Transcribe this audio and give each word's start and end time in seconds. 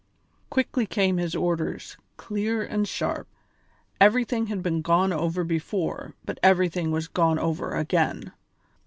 Quickly 0.49 0.87
came 0.87 1.17
his 1.17 1.35
orders, 1.35 1.95
clear 2.17 2.63
and 2.63 2.87
sharp; 2.87 3.27
everything 3.99 4.47
had 4.47 4.63
been 4.63 4.81
gone 4.81 5.13
over 5.13 5.43
before, 5.43 6.15
but 6.25 6.39
everything 6.41 6.89
was 6.89 7.07
gone 7.07 7.37
over 7.37 7.75
again. 7.75 8.31